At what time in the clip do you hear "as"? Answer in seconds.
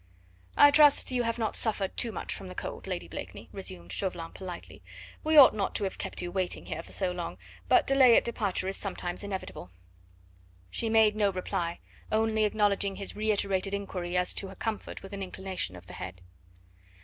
14.17-14.33